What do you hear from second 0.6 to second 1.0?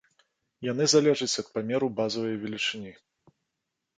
Яны